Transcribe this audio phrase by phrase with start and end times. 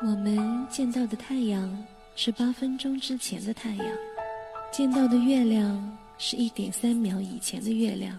[0.00, 0.38] 我们
[0.70, 1.76] 见到的太阳
[2.14, 3.86] 是八分钟之前的太阳，
[4.70, 8.16] 见到的月亮是一点三秒以前的月亮，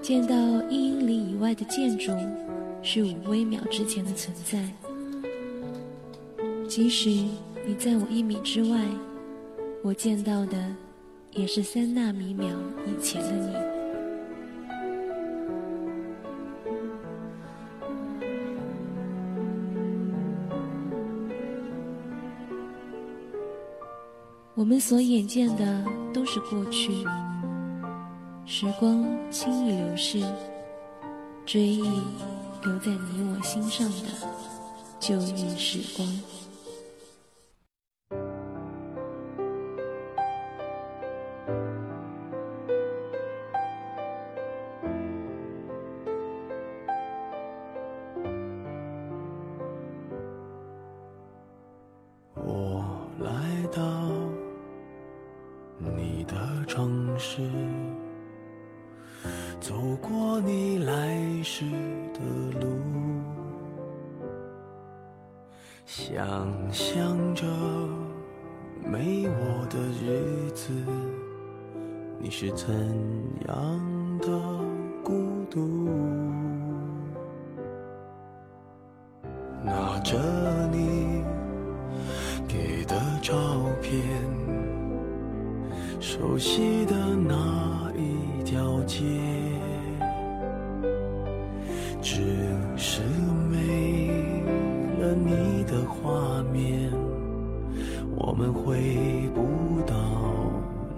[0.00, 0.36] 见到
[0.70, 2.12] 一英里以外的建筑
[2.80, 4.64] 是五微秒之前的存在。
[6.68, 8.86] 即使你在我一米之外，
[9.82, 10.74] 我见到的
[11.32, 12.48] 也是三纳米秒
[12.86, 13.71] 以前的你。
[24.72, 27.04] 我们所眼见的都是过去，
[28.46, 30.24] 时光轻易流逝，
[31.44, 31.82] 追忆
[32.62, 34.08] 留在你我心上的
[34.98, 36.08] 旧日时光。
[66.72, 67.44] 想着
[68.82, 70.72] 没我的日子，
[72.18, 72.74] 你是怎
[73.46, 73.91] 样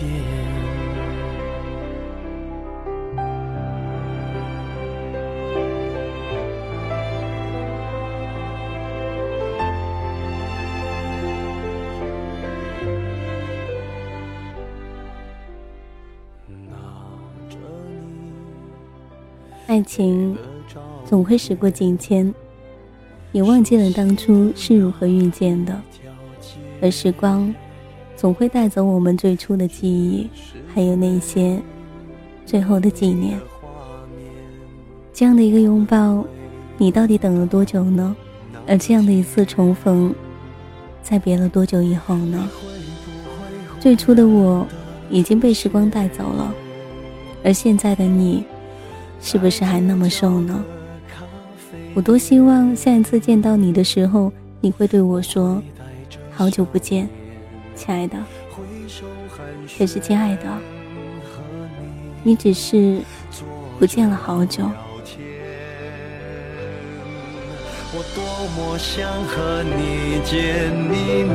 [0.00, 0.08] 见。
[19.66, 20.36] 爱情
[21.04, 22.32] 总会时过境迁，
[23.32, 25.80] 也忘记了当初是如何遇见的。
[26.80, 27.52] 而时光
[28.16, 30.28] 总会带走我们最初的记忆，
[30.74, 31.60] 还有那些
[32.46, 33.38] 最后的纪念。
[35.12, 36.24] 这样的一个拥抱，
[36.78, 38.14] 你到底等了多久呢？
[38.66, 40.14] 而这样的一次重逢，
[41.02, 42.48] 在别了多久以后呢？
[43.78, 44.66] 最初的我
[45.10, 46.54] 已经被时光带走了，
[47.44, 48.44] 而现在的你。
[49.20, 50.62] 是不是还那么瘦呢？
[51.94, 55.62] 我多希望下一次见到你的时候，你会对我说
[56.30, 57.08] ：“好久不见，
[57.74, 58.16] 亲爱的。”
[59.78, 60.44] 可是，亲爱的，
[62.22, 63.00] 你只是
[63.78, 64.62] 不见了好久。
[67.96, 68.22] 我多
[68.56, 70.34] 么想和你见
[70.90, 71.32] 一面，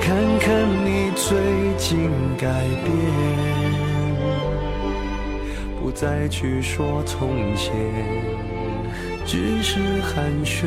[0.00, 0.06] 看
[0.38, 0.46] 看
[0.84, 1.26] 你最
[1.78, 2.44] 近改
[2.84, 2.86] 变。
[5.80, 7.72] 不再去说从前，
[9.24, 10.66] 只是寒暄，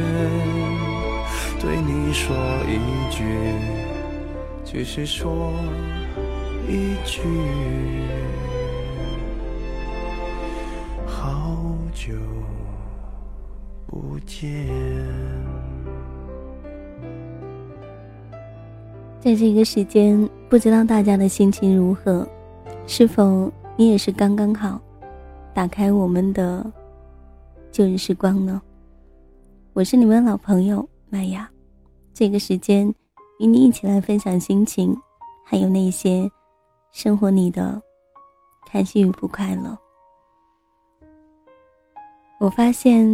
[1.62, 2.34] 对你说
[2.68, 3.26] 一句，
[4.64, 5.52] 只是说
[6.70, 7.22] 一句，
[11.06, 12.14] 好久
[13.86, 14.68] 不见。
[19.20, 22.26] 在这个时间，不知道大家的心情如何？
[22.88, 24.82] 是否你也是刚刚好？
[25.54, 26.66] 打开我们的
[27.70, 28.62] 旧日时光呢？
[29.74, 31.50] 我是你们老朋友麦雅，
[32.14, 32.88] 这个时间
[33.40, 34.96] 与你一起来分享心情，
[35.44, 36.30] 还有那些
[36.92, 37.82] 生活里的
[38.68, 39.78] 开心与不快乐。
[42.40, 43.06] 我发现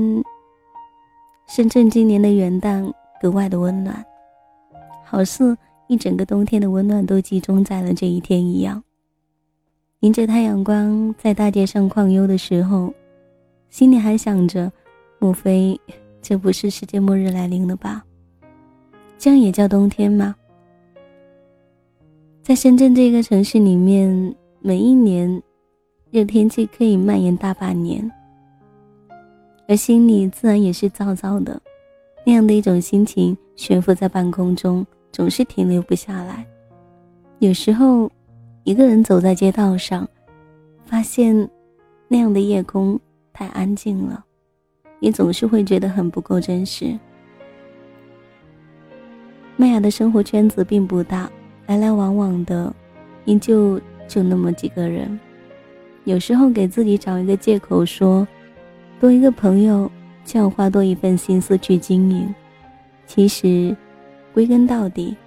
[1.48, 4.06] 深圳今年的元旦格外的温暖，
[5.06, 5.58] 好似
[5.88, 8.84] 一整个冬天的温暖都集中在了这一天一样。
[10.02, 12.94] 迎着太阳光在大街上晃悠的时候，
[13.70, 14.72] 心里还想着：
[15.18, 15.80] 莫非
[16.28, 18.04] 这不是世界末日来临了吧？
[19.16, 20.36] 这样也叫冬天吗？
[22.42, 25.40] 在深圳这个城市里面，每一年
[26.10, 28.12] 热天气可以蔓延大半年，
[29.68, 31.62] 而心里自然也是燥燥的，
[32.26, 36.44] 那样的一种心情悬浮在半空中，总是停留不下来。
[37.38, 38.12] 有时候，
[38.64, 40.10] 一个人走在街道上，
[40.86, 41.48] 发现
[42.08, 43.00] 那样的夜空
[43.32, 44.26] 太安静了，
[45.00, 46.98] 你总是会觉得很不够真实。
[49.56, 51.30] 麦雅的生活圈子并不大。
[51.68, 52.72] 来来往往的，
[53.26, 55.20] 依旧就那么几个人。
[56.04, 58.28] 有时候给自己找一个借口，说
[59.00, 59.92] 多一个朋友
[60.24, 62.32] 就要花多一份心思去经营。
[63.08, 63.76] 其实，
[64.32, 65.18] 归根到底，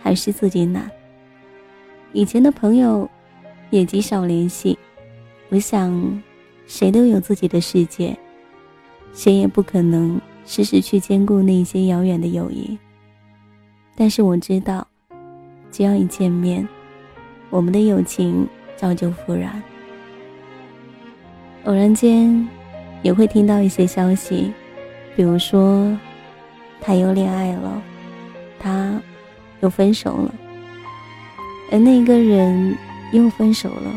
[0.00, 0.90] 还是自己懒。
[2.12, 3.08] 以前的朋友
[3.70, 4.76] 也极少联系。
[5.50, 6.20] 我想，
[6.66, 8.18] 谁都有自己的世界，
[9.16, 12.78] 谁也不可能时时去兼顾那些遥远的友谊。
[13.96, 14.86] 但是我知道。
[15.72, 16.66] 只要一见面，
[17.50, 18.46] 我们的友情
[18.78, 19.62] 照旧复燃。
[21.64, 22.48] 偶然间，
[23.02, 24.50] 也会听到一些消息，
[25.14, 25.94] 比如说，
[26.80, 27.82] 他又恋爱了，
[28.58, 28.98] 他
[29.60, 30.34] 又分手了，
[31.70, 32.74] 而那个人
[33.12, 33.92] 又分手了，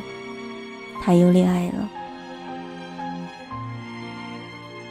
[1.02, 1.90] 他又恋爱了。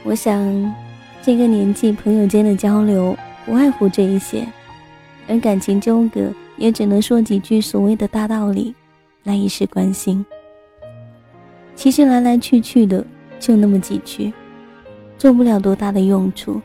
[0.04, 0.74] 我想，
[1.22, 4.46] 这个年纪朋友间的交流不外乎这一些，
[5.26, 6.32] 而感情纠葛。
[6.56, 8.74] 也只能说几句所谓的大道理，
[9.22, 10.26] 来一时关心。
[11.76, 13.06] 其实来来去去的
[13.38, 14.32] 就那么几句，
[15.16, 16.60] 做不了多大的用处。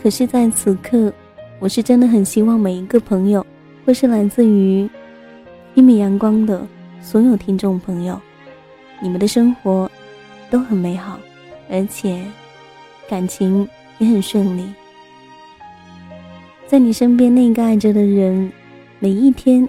[0.00, 1.12] 可是，在此刻，
[1.58, 3.44] 我是真的很希望每一个朋友，
[3.84, 4.88] 或是来自于
[5.74, 6.64] 一米阳光的
[7.00, 8.16] 所有听众朋友，
[9.00, 9.90] 你们的生活
[10.48, 11.18] 都很美好，
[11.72, 12.24] 而且
[13.08, 14.72] 感情也很顺利。
[16.68, 18.52] 在你身边那个爱着的人。
[19.04, 19.68] 每一天，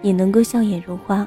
[0.00, 1.26] 也能够笑靥如花。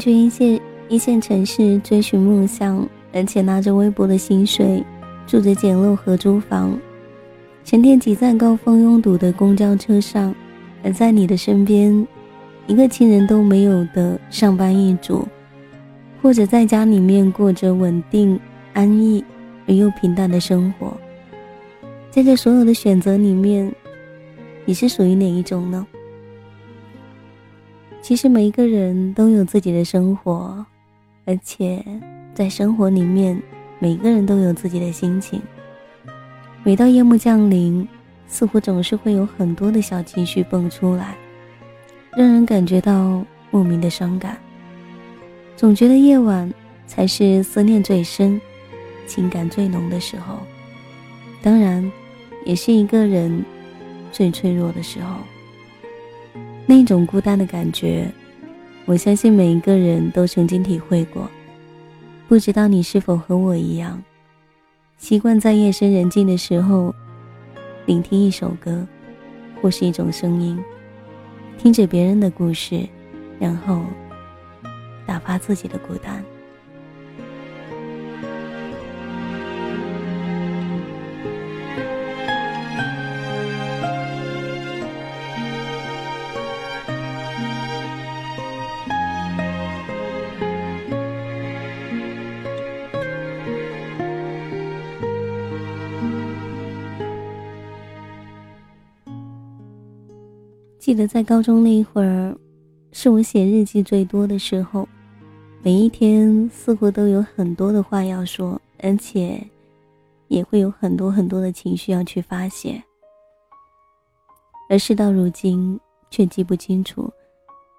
[0.00, 0.58] 去一线
[0.88, 4.82] 一线城市，追寻梦想，而且拿着微薄的薪水，
[5.26, 6.76] 住着简陋合租房，
[7.64, 10.34] 成天挤在高峰拥堵的公交车上，
[10.82, 12.06] 而在你的身边，
[12.66, 15.28] 一个亲人都没有的上班一族，
[16.22, 18.40] 或者在家里面过着稳定、
[18.72, 19.22] 安逸
[19.68, 20.96] 而又平淡的生活，
[22.10, 23.70] 在这所有的选择里面，
[24.64, 25.86] 你是属于哪一种呢？
[28.02, 30.64] 其实每一个人都有自己的生活，
[31.26, 31.84] 而且
[32.34, 33.40] 在生活里面，
[33.78, 35.40] 每个人都有自己的心情。
[36.64, 37.86] 每到夜幕降临，
[38.26, 41.14] 似乎总是会有很多的小情绪蹦出来，
[42.16, 44.36] 让人感觉到莫名的伤感。
[45.56, 46.52] 总觉得夜晚
[46.86, 48.40] 才是思念最深、
[49.06, 50.38] 情感最浓的时候，
[51.42, 51.90] 当然，
[52.44, 53.44] 也是一个人
[54.10, 55.16] 最脆弱的时候。
[56.70, 58.08] 那种孤单的感觉，
[58.84, 61.28] 我相信每一个人都曾经体会过。
[62.28, 64.00] 不知道你是否和我一样，
[64.96, 66.94] 习惯在夜深人静的时候，
[67.86, 68.86] 聆听一首歌，
[69.60, 70.56] 或是一种声音，
[71.58, 72.88] 听着别人的故事，
[73.40, 73.82] 然后
[75.04, 76.24] 打发自己的孤单。
[101.06, 102.36] 在高中那一会儿，
[102.92, 104.88] 是我写日记最多的时候，
[105.62, 109.42] 每一天似乎都有很多的话要说，而且
[110.28, 112.82] 也会有很多很多的情绪要去发泄。
[114.68, 115.78] 而事到如今，
[116.10, 117.10] 却记不清楚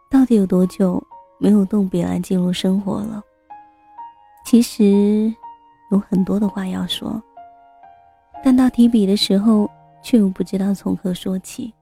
[0.10, 1.02] 到底有多久
[1.40, 3.24] 没有动笔来记录生活了。
[4.46, 5.34] 其实
[5.92, 7.22] 有很多的话要说，
[8.44, 9.70] 但到提笔的时候，
[10.04, 11.74] 却又不知道从何说起。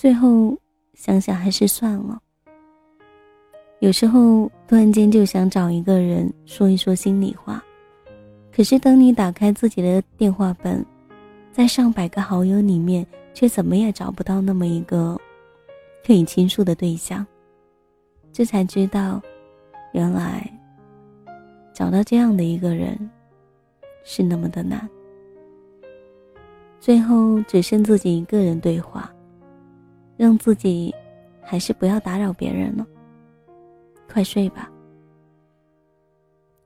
[0.00, 0.56] 最后
[0.94, 2.18] 想想还是算了。
[3.80, 7.62] 有时候突然间就想找一个人说一说心里话，
[8.50, 10.82] 可是当你打开自己的电话本，
[11.52, 15.20] 在上百个好友里面，却怎么也找不到那么一个
[16.02, 17.26] 可以倾诉的对象。
[18.32, 19.20] 这才知道，
[19.92, 20.50] 原来
[21.74, 22.98] 找到这样的一个人
[24.02, 24.88] 是那么的难。
[26.80, 29.14] 最后只剩自己一个人对话。
[30.20, 30.94] 让自己
[31.40, 32.86] 还是不要打扰别人了。
[34.06, 34.70] 快睡吧，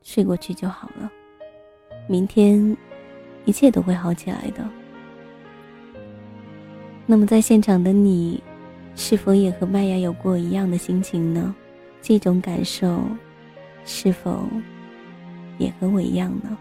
[0.03, 1.09] 睡过去就好了。
[2.09, 2.77] 明天
[3.45, 4.69] 一切都会好起来的。
[7.07, 8.43] 那么在现场的你，
[8.97, 11.55] 是否也和麦芽有过一样的心情呢？
[12.03, 13.05] 这种感受，
[13.85, 14.49] 是否
[15.59, 16.59] 也和我一样呢？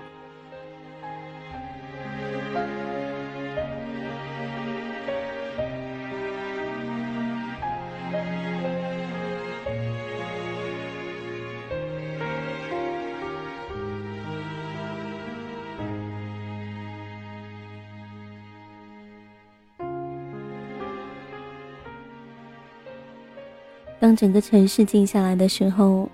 [24.13, 26.07] 当整个城市静下来的时候，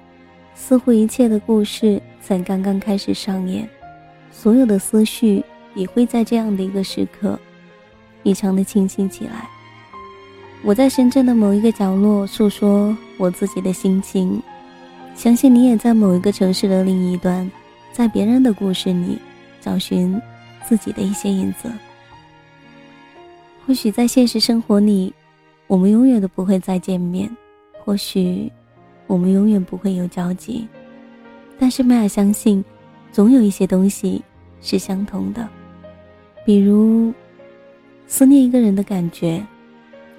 [0.56, 3.68] 似乎一切的故事才刚刚开始上演，
[4.32, 5.44] 所有的思绪
[5.76, 7.38] 也会在这样的一个时刻，
[8.24, 9.50] 异常的清晰起来。
[10.64, 14.42] 我在深圳的某一个角落诉说我自己的心情，
[15.14, 17.52] 相信你也在某一个城市的另一端，
[17.92, 19.20] 在别人的故事里
[19.60, 20.18] 找寻
[20.66, 21.70] 自己的一些影子。
[23.68, 25.14] 或许在现实生活里，
[25.68, 27.30] 我们永远都不会再见面。
[27.90, 28.52] 或许
[29.08, 30.68] 我们永远不会有交集，
[31.58, 32.64] 但是麦尔相信，
[33.12, 34.22] 总有一些东西
[34.62, 35.50] 是相同的，
[36.46, 37.12] 比如
[38.06, 39.44] 思念一个人的感觉，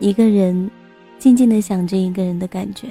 [0.01, 0.69] 一个人
[1.17, 2.89] 静静的想着一个人的感觉。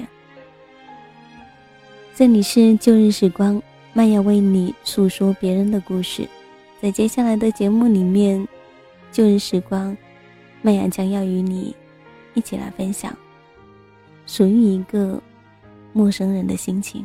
[2.14, 6.26] 这里是旧日时光，麦雅为你诉说别人的故事，
[6.80, 8.48] 在接下来的节目里面，
[9.12, 9.94] 旧日时光，
[10.62, 11.76] 麦雅将要与你
[12.32, 13.14] 一起来分享。
[14.30, 15.20] 属于一个
[15.92, 17.04] 陌生人的心情。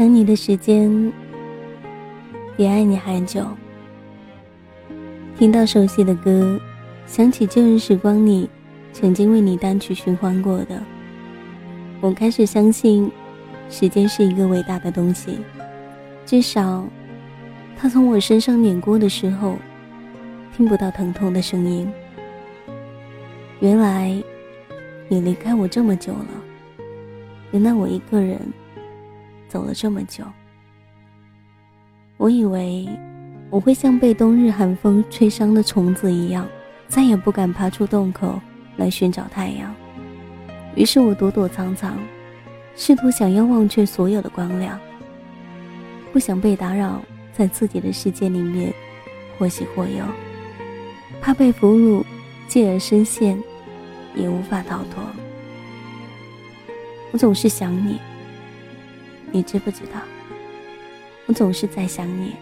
[0.00, 1.12] 想你的时间，
[2.56, 3.46] 比爱你还久。
[5.36, 6.58] 听到熟悉的歌，
[7.04, 8.48] 想起旧日时光里
[8.94, 10.82] 曾经为你单曲循环过的，
[12.00, 13.12] 我开始相信，
[13.68, 15.40] 时间是一个伟大的东西。
[16.24, 16.82] 至少，
[17.76, 19.56] 它从我身上碾过的时候，
[20.56, 21.86] 听不到疼痛的声音。
[23.58, 24.16] 原来，
[25.08, 26.84] 你离开我这么久了，
[27.50, 28.40] 原来我一个人。
[29.50, 30.22] 走了这么久，
[32.16, 32.88] 我以为
[33.50, 36.46] 我会像被冬日寒风吹伤的虫子一样，
[36.86, 38.40] 再也不敢爬出洞口
[38.76, 39.74] 来寻找太阳。
[40.76, 41.98] 于是我躲躲藏藏，
[42.76, 44.78] 试图想要忘却所有的光亮，
[46.12, 47.02] 不想被打扰，
[47.32, 48.72] 在自己的世界里面
[49.36, 50.04] 或喜或忧，
[51.20, 52.04] 怕被俘虏，
[52.46, 53.36] 继而深陷，
[54.14, 55.02] 也无法逃脱。
[57.10, 57.98] 我总是想你。
[59.32, 60.00] 你知不知道，
[61.26, 62.34] 我总是在想你。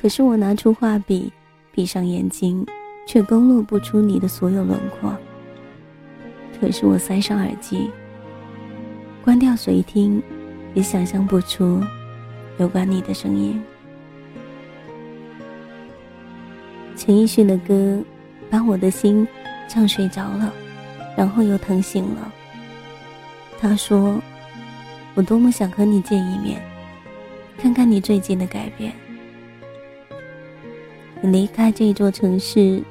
[0.00, 1.32] 可是我拿出画笔，
[1.70, 2.66] 闭上眼睛，
[3.06, 5.16] 却勾勒不出你的所有轮廓。
[6.60, 7.90] 可是我塞上耳机，
[9.24, 10.22] 关掉随听，
[10.74, 11.80] 也想象不出
[12.58, 13.62] 有关你的声音。
[16.96, 18.00] 陈奕迅的歌
[18.50, 19.26] 把我的心
[19.68, 20.52] 唱睡着了，
[21.16, 22.32] 然后又疼醒了。
[23.60, 24.20] 他说
[25.14, 26.62] ：“我多么想和你见一面，
[27.58, 28.92] 看看你最近的改变。
[31.20, 32.82] 你离开这座城市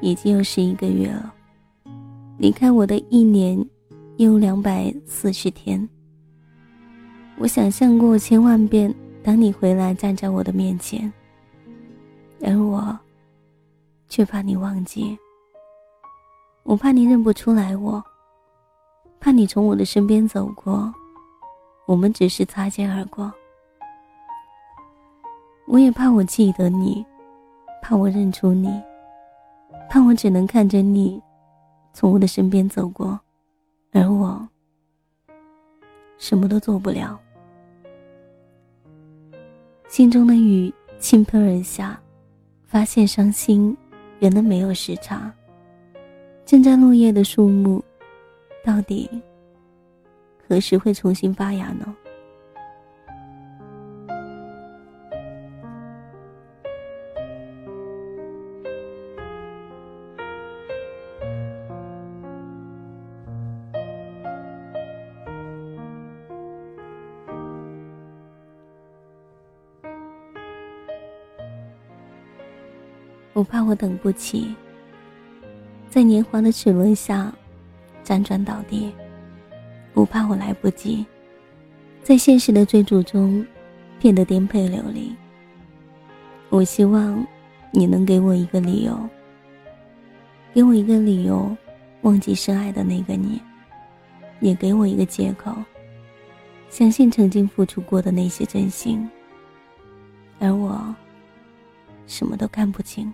[0.00, 1.32] 已经有十一个月了，
[2.38, 3.64] 离开我的一年
[4.16, 5.88] 又两百四十天。
[7.38, 11.12] 我想象过千万遍，当你回来站在我的面前。”
[12.42, 12.98] 而我，
[14.08, 15.16] 却怕你忘记。
[16.64, 18.04] 我怕你认不出来我，
[19.24, 20.92] 怕你从我的身边走过，
[21.86, 23.32] 我们只是擦肩而过。
[25.66, 27.02] 我也怕我记得你，
[27.80, 28.68] 怕我认出你，
[29.88, 31.18] 怕我只能看着你
[31.94, 33.18] 从我的身边走过，
[33.92, 34.46] 而我
[36.18, 37.18] 什么都做不了。
[39.88, 41.98] 心中的雨倾盆而下。
[42.66, 43.74] 发现伤心，
[44.18, 45.32] 原来没有时差。
[46.44, 47.82] 正在落叶的树木，
[48.64, 49.08] 到底
[50.48, 51.94] 何时会重新发芽呢？
[73.34, 74.54] 我怕我等不起，
[75.90, 77.30] 在年华的齿轮下
[78.04, 78.92] 辗转倒地；
[79.94, 81.04] 我怕我来不及，
[82.02, 83.44] 在现实的追逐中
[83.98, 85.14] 变得颠沛流离。
[86.50, 87.26] 我希望
[87.72, 88.96] 你能给我一个理由，
[90.52, 91.56] 给我一个理由
[92.02, 93.40] 忘记深爱的那个你，
[94.40, 95.52] 也给我一个借口，
[96.68, 99.08] 相信曾经付出过的那些真心。
[100.38, 100.94] 而我
[102.06, 103.12] 什么都看不清。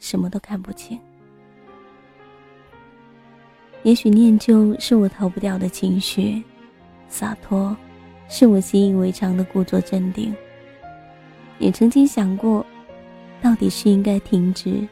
[0.00, 0.98] 什么都看不清。
[3.82, 6.42] 也许念旧是我逃不掉的情绪，
[7.08, 7.76] 洒脱
[8.28, 10.34] 是我习以为常的故作镇定。
[11.58, 12.64] 也曾经想过，
[13.40, 14.86] 到底是应该停止，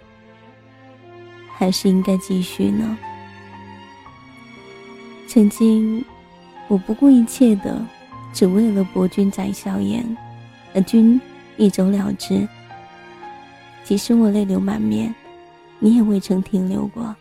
[1.56, 2.98] 还是应该继续呢？
[5.28, 6.04] 曾经，
[6.66, 7.80] 我不顾一切的，
[8.32, 10.04] 只为了博君摘笑颜，
[10.74, 11.20] 而君
[11.56, 12.46] 一走了之。
[13.84, 15.14] 即使我泪流满面，
[15.78, 17.14] 你也未曾停留过。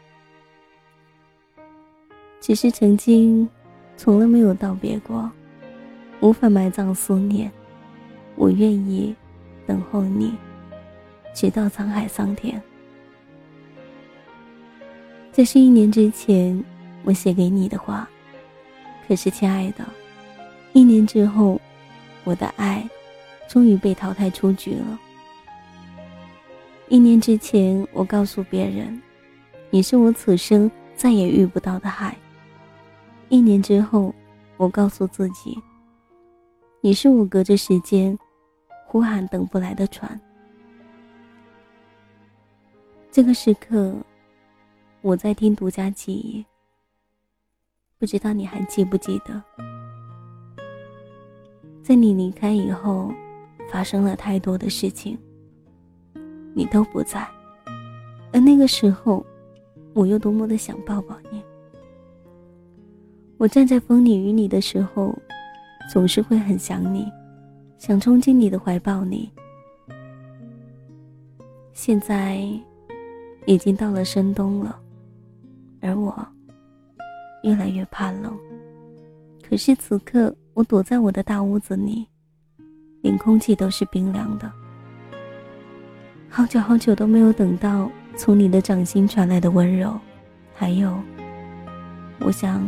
[2.41, 3.47] 只是曾经，
[3.97, 5.29] 从来没有道别过，
[6.21, 7.51] 无法埋葬思念。
[8.35, 9.13] 我愿意
[9.67, 10.33] 等候你，
[11.33, 12.61] 直到沧海桑田。
[15.33, 16.63] 这是一年之前
[17.03, 18.09] 我写给你的话，
[19.07, 19.85] 可是亲爱的，
[20.73, 21.59] 一年之后，
[22.23, 22.89] 我的爱
[23.47, 24.99] 终于被淘汰出局了。
[26.87, 29.01] 一年之前，我告诉别人，
[29.69, 32.17] 你是我此生再也遇不到的海。
[33.29, 34.13] 一年之后，
[34.57, 35.55] 我告诉自己，
[36.81, 38.17] 你是我隔着时间
[38.87, 40.19] 呼喊等不来的船。
[43.11, 43.95] 这个时刻，
[45.01, 46.43] 我在听独家记忆，
[47.99, 49.41] 不知道你还记不记得，
[51.83, 53.13] 在你离开以后，
[53.71, 55.17] 发生了太多的事情。
[56.55, 57.25] 你都不在，
[58.33, 59.23] 而那个时候，
[59.93, 61.38] 我又多么的想抱抱你。
[63.39, 65.17] 我站在风里与你的时候，
[65.89, 67.09] 总是会很想你，
[67.77, 69.29] 想冲进你的怀抱里。
[71.71, 72.45] 现在，
[73.45, 74.77] 已经到了深冬了，
[75.79, 76.13] 而我
[77.43, 78.37] 越来越怕冷。
[79.41, 82.05] 可是此刻，我躲在我的大屋子里，
[83.01, 84.51] 连空气都是冰凉的。
[86.27, 89.97] 好久好久都没有等到从你的掌心传来的温柔，
[90.53, 90.93] 还有，
[92.19, 92.61] 我想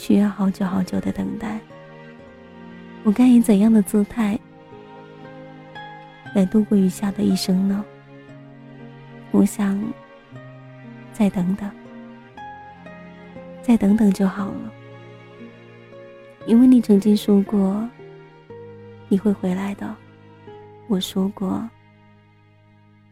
[0.00, 1.60] 需要好久好久的等待。
[3.04, 4.40] 我该以怎样的姿态
[6.34, 7.84] 来度过余下的一生呢？
[9.30, 9.78] 我想
[11.12, 11.70] 再等等，
[13.60, 14.72] 再等等就好了，
[16.46, 17.86] 因为你曾经说过
[19.06, 19.94] 你会回来的，
[20.88, 21.68] 我说过。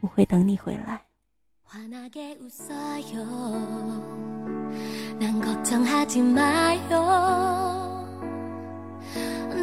[0.00, 1.02] 我会等你回来。
[5.20, 8.08] 난 걱정하지 마요.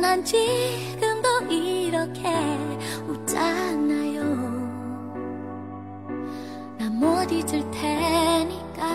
[0.01, 2.21] 난 지금도 이렇게
[3.07, 4.23] 웃잖아요.
[6.77, 8.85] 난 못 잊을 테니까.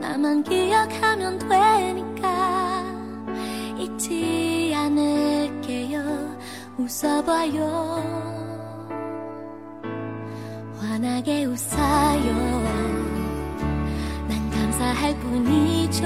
[0.00, 2.84] 나만 기억하면 되니까.
[3.78, 6.00] 잊지 않을게요.
[6.78, 8.30] 웃어봐요.
[10.78, 12.59] 환하게 웃어요
[15.00, 16.02] 할 뿐이죠.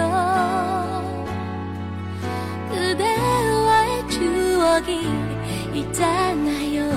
[2.70, 5.08] 그대와의 추억이
[5.74, 6.88] 있잖아요.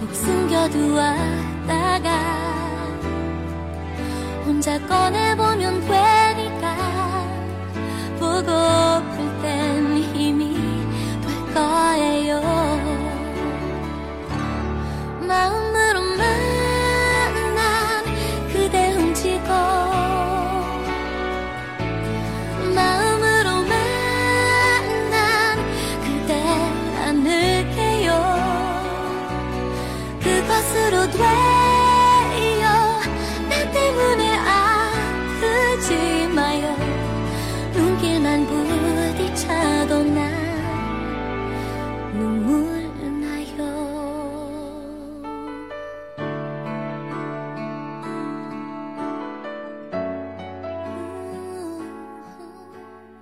[0.00, 2.08] 꼭 숨겨두었다가
[4.44, 6.76] 혼자 꺼내보면 되니까
[8.18, 8.50] 보고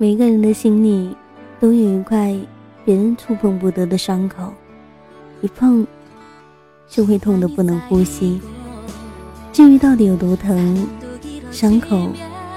[0.04, 1.16] 每个人的心里
[1.58, 2.36] 都有一块
[2.84, 4.52] 别人触碰不得的伤口，
[5.40, 5.86] 一碰
[6.86, 8.38] 就会痛得不能呼吸。
[9.50, 10.86] 至于到底有多疼，
[11.50, 12.10] 伤口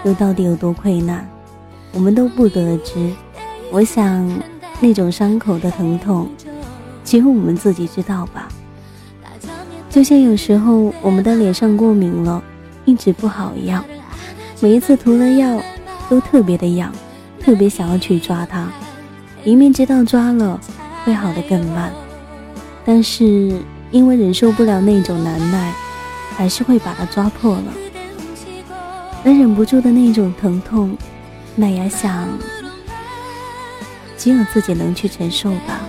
[0.04, 1.26] 又到底有多溃烂，
[1.94, 3.14] 我们都不得而知。
[3.72, 4.30] 我想，
[4.82, 6.28] 那种伤口的疼痛，
[7.06, 8.50] 只有我们自己知道吧。
[9.90, 12.44] 就像有时候我们的脸上过敏了，
[12.84, 13.86] 一直不好一样，
[14.60, 15.62] 每一次涂了药
[16.10, 16.92] 都特别的痒。
[17.48, 18.68] 特别想要去抓它，
[19.46, 20.60] 明明知道抓了
[21.06, 21.94] 会好的更慢，
[22.84, 23.58] 但是
[23.90, 25.72] 因为忍受不了那种难耐，
[26.36, 27.74] 还是会把它抓破了。
[29.24, 30.98] 而忍不住的那种疼痛，
[31.56, 32.28] 麦芽想，
[34.18, 35.80] 只有自己能去承受吧。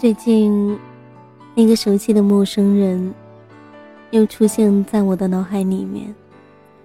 [0.00, 0.78] 最近，
[1.54, 3.12] 那个熟悉的陌生人
[4.12, 6.14] 又出现在我的脑海里面。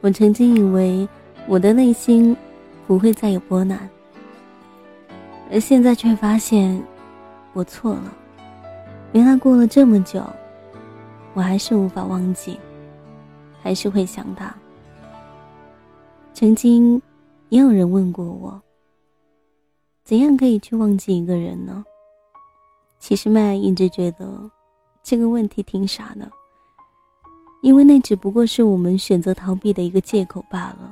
[0.02, 1.08] 我曾经以为
[1.48, 2.36] 我的内心
[2.86, 3.90] 不会再有波澜，
[5.50, 6.84] 而现在却发现
[7.54, 8.14] 我错了。
[9.14, 10.22] 原来过了这么久，
[11.34, 12.60] 我还是无法忘记，
[13.62, 14.54] 还是会想他。
[16.34, 17.02] 曾经
[17.48, 18.62] 也有人问过我，
[20.04, 21.86] 怎样可以去忘记一个人呢？
[23.08, 24.50] 其实麦一直觉得
[25.04, 26.28] 这个问题挺傻的，
[27.62, 30.92] 因为那只不过是我们选择逃避的一个借口罢了。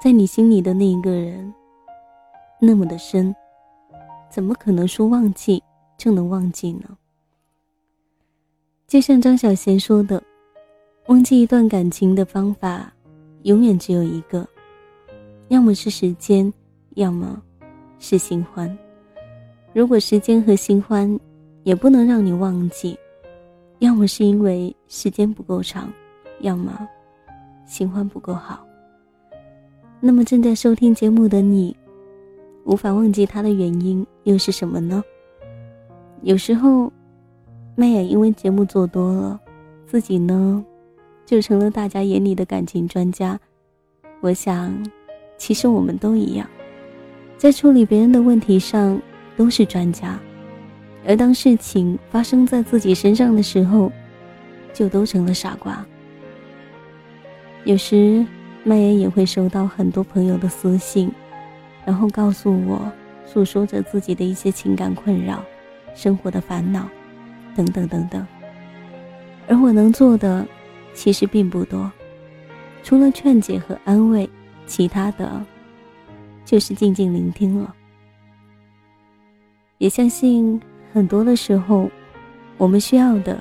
[0.00, 1.52] 在你心里的那一个人，
[2.60, 3.34] 那么的深，
[4.30, 5.60] 怎么可能说忘记
[5.98, 6.96] 就能忘记呢？
[8.86, 10.22] 就像张小娴说的，
[11.08, 12.92] 忘记一段感情的方法，
[13.42, 14.46] 永远只有一个，
[15.48, 16.54] 要么是时间，
[16.90, 17.42] 要么
[17.98, 18.78] 是新欢。
[19.74, 21.18] 如果时间和新欢
[21.64, 22.96] 也不能让你忘记，
[23.80, 25.92] 要么是因为时间不够长，
[26.42, 26.88] 要么
[27.66, 28.64] 新欢不够好。
[29.98, 31.76] 那么正在收听节目的你，
[32.62, 35.02] 无法忘记他的原因又是什么呢？
[36.22, 36.92] 有时候，
[37.74, 39.40] 麦也因为节目做多了，
[39.86, 40.64] 自己呢，
[41.26, 43.36] 就成了大家眼里的感情专家。
[44.20, 44.72] 我想，
[45.36, 46.48] 其实我们都一样，
[47.36, 49.02] 在处理别人的问题上。
[49.36, 50.18] 都是专家，
[51.06, 53.90] 而当事情发生在自己身上的时候，
[54.72, 55.84] 就都成了傻瓜。
[57.64, 58.24] 有时，
[58.62, 61.10] 麦雅也会收到很多朋友的私信，
[61.84, 62.92] 然后告诉我，
[63.26, 65.44] 诉说着自己的一些情感困扰、
[65.94, 66.88] 生活的烦恼，
[67.56, 68.26] 等等等等。
[69.48, 70.46] 而我能做的，
[70.94, 71.90] 其实并不多，
[72.82, 74.28] 除了劝解和安慰，
[74.66, 75.44] 其他的，
[76.44, 77.74] 就是静静聆听了。
[79.78, 80.60] 也相信
[80.92, 81.90] 很多的时候，
[82.56, 83.36] 我们需要的，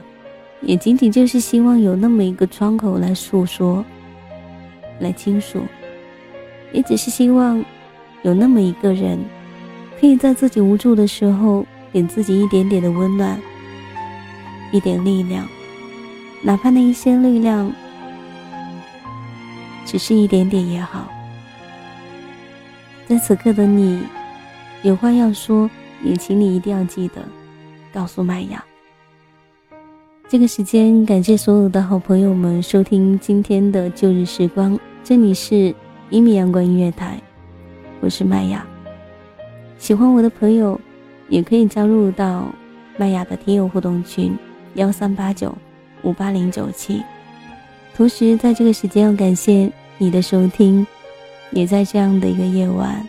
[0.61, 3.85] 也仅仅就是希望有那么一个窗口来诉说，
[4.99, 5.61] 来倾诉，
[6.71, 7.63] 也只是希望
[8.23, 9.19] 有那么一个人，
[9.99, 13.39] 可以在自己无助的时候，给自己一点点的温暖，
[14.71, 15.47] 一点力量，
[16.41, 17.71] 哪怕那一些力量，
[19.85, 21.07] 只是一点点也好。
[23.05, 24.01] 在此刻的你，
[24.81, 25.69] 有话要说。
[26.03, 27.23] 也请你一定要记得，
[27.93, 28.63] 告诉麦雅。
[30.27, 34.77] 这个时间，感谢所有的好朋友们收听今天的旧日时光。
[35.03, 35.73] 这里是
[36.09, 37.21] 一米阳光音乐台，
[38.01, 38.65] 我是麦雅。
[39.77, 40.79] 喜欢我的朋友，
[41.29, 42.47] 也可以加入到
[42.97, 44.35] 麦雅的听友互动群
[44.75, 45.55] 幺三八九
[46.03, 47.01] 五八零九七。
[47.95, 50.85] 同时，在这个时间要感谢你的收听，
[51.51, 53.07] 也在这样的一个夜晚，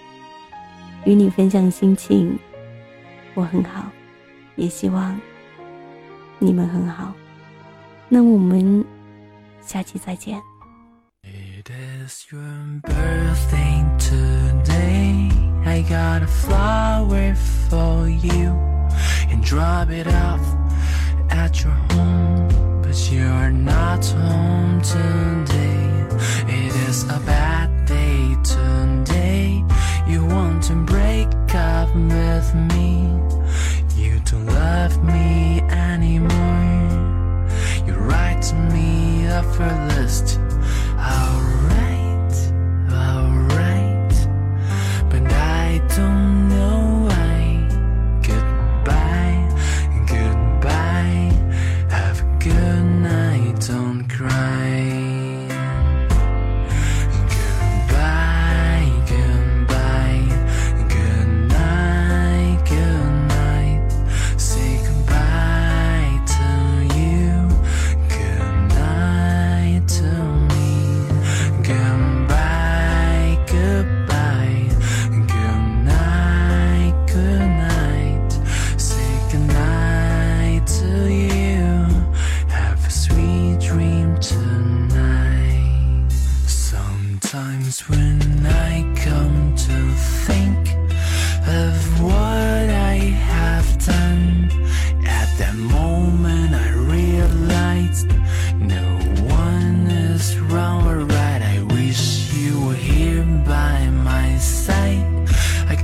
[1.04, 2.38] 与你分享心情。
[3.34, 3.90] 我很好，
[4.56, 5.20] 也希望
[6.38, 7.12] 你们很好。
[8.08, 8.84] 那我们
[9.60, 10.40] 下期再见。
[11.22, 15.30] It is your birthday today.
[15.64, 17.34] I got a flower
[17.68, 18.54] for you
[19.30, 20.40] and drop it off
[21.30, 22.48] at your home.
[22.82, 26.06] But you're not home today.
[26.46, 29.64] It is a bad day today.
[30.06, 33.08] You want to break up with me.
[33.96, 37.48] You don't love me anymore.
[37.86, 40.38] You write me me effortless.
[40.98, 41.43] Alright,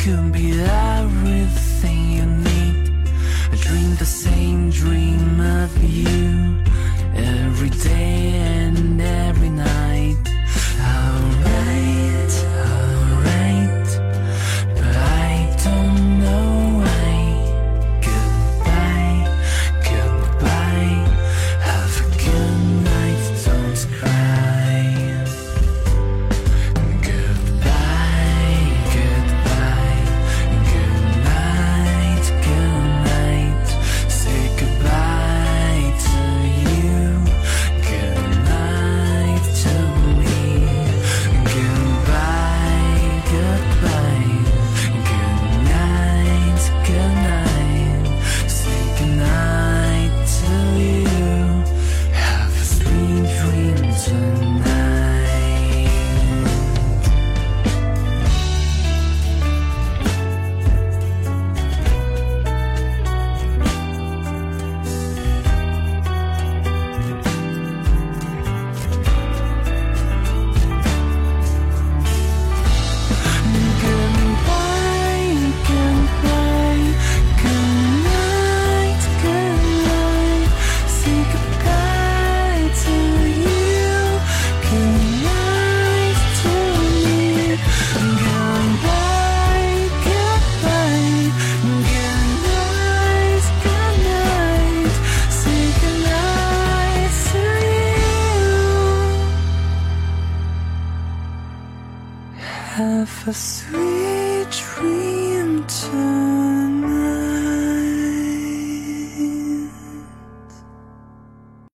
[0.05, 2.91] could be everything you need.
[3.53, 6.57] I dream the same dream of you
[7.15, 9.90] every day and every night.